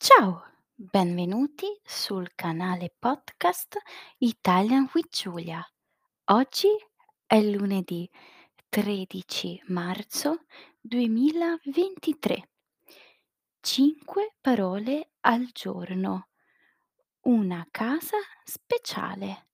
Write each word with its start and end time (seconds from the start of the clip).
Ciao, 0.00 0.44
benvenuti 0.76 1.66
sul 1.82 2.32
canale 2.36 2.94
podcast 2.96 3.78
Italian 4.18 4.88
with 4.94 5.08
Giulia. 5.10 5.60
Oggi 6.26 6.68
è 7.26 7.40
lunedì 7.42 8.08
13 8.68 9.64
marzo 9.66 10.44
2023. 10.80 12.48
5 13.60 14.36
parole 14.40 15.14
al 15.22 15.46
giorno. 15.46 16.28
Una 17.22 17.66
casa 17.68 18.18
speciale. 18.44 19.48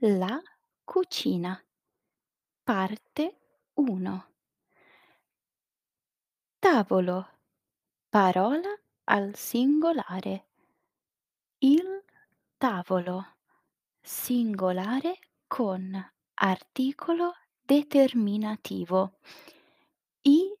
La 0.00 0.38
cucina. 0.84 1.58
Parte 2.62 3.38
1. 3.72 4.26
Tavolo. 6.58 7.30
Parola 8.10 8.78
al 9.08 9.34
singolare. 9.36 10.46
Il 11.58 12.04
tavolo. 12.56 13.34
Singolare 14.00 15.18
con 15.46 16.12
articolo 16.34 17.34
determinativo. 17.60 19.18
I 20.22 20.56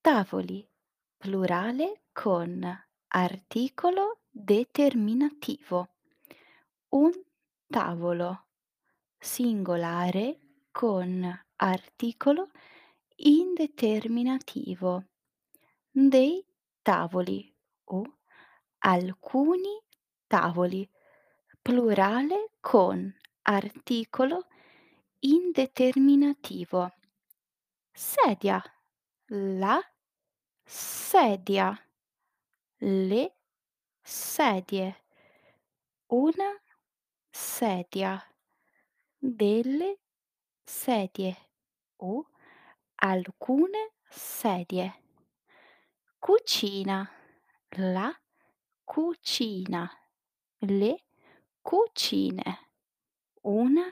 tavoli. 0.00 0.68
Plurale 1.16 2.02
con 2.12 2.84
articolo 3.08 4.20
determinativo. 4.30 5.88
Un 6.90 7.12
tavolo. 7.66 8.44
Singolare 9.18 10.40
con 10.70 11.44
articolo 11.56 12.50
indeterminativo. 13.16 15.04
Dei 15.90 16.44
tavoli 16.86 17.52
o 17.86 18.04
alcuni 18.78 19.82
tavoli. 20.28 20.88
Plurale 21.60 22.52
con 22.60 23.12
articolo 23.42 24.46
indeterminativo. 25.18 26.92
Sedia. 27.92 28.62
La 29.30 29.80
sedia. 30.62 31.76
Le 32.78 33.34
sedie. 34.00 35.02
Una 36.06 36.52
sedia. 37.28 38.22
Delle 39.18 39.98
sedie 40.62 41.36
o 41.96 42.30
alcune 42.94 43.94
sedie. 44.08 45.05
Cucina. 46.26 47.08
La 47.76 48.12
cucina. 48.84 49.88
Le 50.58 51.04
cucine. 51.62 52.58
Una 53.42 53.88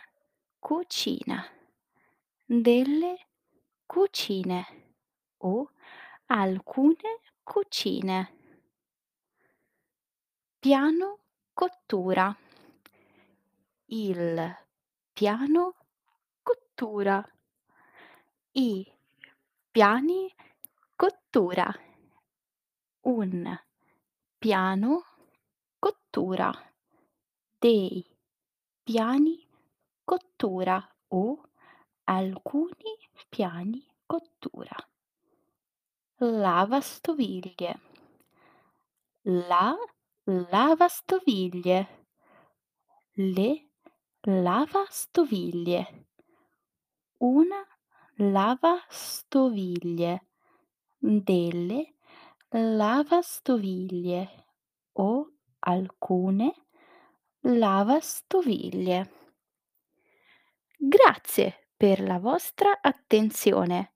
cucina. 0.58 1.46
Delle 2.44 3.28
cucine 3.86 4.66
o 5.42 5.70
alcune 6.26 7.20
cucine. 7.44 8.36
Piano 10.58 11.18
cottura. 11.52 12.36
Il 13.84 14.56
piano 15.12 15.74
cottura. 16.42 17.24
I 18.54 18.92
piani 19.70 20.34
cottura. 20.96 21.83
Un 23.06 23.60
piano 24.38 25.04
cottura. 25.78 26.50
Dei 27.58 28.02
piani 28.82 29.46
cottura 30.02 30.82
o 31.08 31.50
alcuni 32.04 32.96
piani 33.28 33.86
cottura. 34.06 34.74
Lavastoviglie. 36.16 37.80
La 39.24 39.76
lavastoviglie. 40.24 42.06
Le 43.12 43.68
lavastoviglie. 44.22 46.06
Una 47.18 47.62
lavastoviglie. 48.14 50.26
Delle 50.96 51.93
lavastoviglie 52.56 54.44
o 54.92 55.32
alcune 55.58 56.66
lavastoviglie. 57.40 59.10
Grazie 60.76 61.70
per 61.76 62.00
la 62.00 62.18
vostra 62.20 62.78
attenzione. 62.80 63.94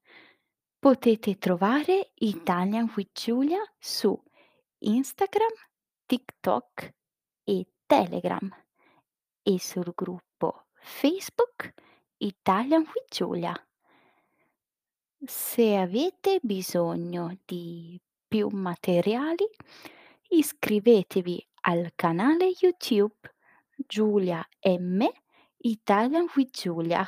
Potete 0.76 1.38
trovare 1.38 2.10
Italian 2.14 2.92
with 2.96 3.12
Giulia 3.12 3.62
su 3.78 4.20
Instagram, 4.78 5.54
TikTok 6.06 6.94
e 7.44 7.66
Telegram 7.86 8.64
e 9.42 9.58
sul 9.60 9.92
gruppo 9.94 10.66
Facebook 10.78 11.74
Italian 12.16 12.80
with 12.80 13.08
Giulia. 13.08 13.54
Se 15.24 15.76
avete 15.76 16.38
bisogno 16.42 17.38
di 17.44 18.00
più 18.28 18.48
materiali, 18.48 19.48
iscrivetevi 20.28 21.48
al 21.62 21.92
canale 21.94 22.52
YouTube 22.60 23.16
Giulia 23.74 24.46
M 24.62 25.04
Italian 25.56 26.26
with 26.36 26.50
Giulia 26.50 27.06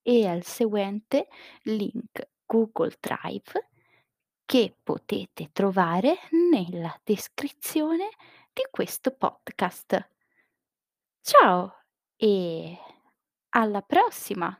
e 0.00 0.26
al 0.26 0.44
seguente 0.44 1.28
link 1.64 2.30
Google 2.46 2.96
Drive 2.98 3.68
che 4.46 4.74
potete 4.82 5.50
trovare 5.52 6.18
nella 6.50 6.98
descrizione 7.04 8.08
di 8.52 8.62
questo 8.70 9.12
podcast. 9.12 10.08
Ciao 11.20 11.84
e 12.16 12.76
alla 13.50 13.82
prossima! 13.82 14.58